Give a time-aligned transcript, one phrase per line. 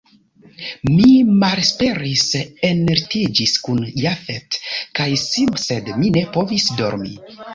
[0.91, 1.09] Mi
[1.43, 2.23] malesperis,
[2.69, 4.57] enlitiĝis kun Jafet
[5.01, 7.13] kaj Sim, sed mi ne povis dormi.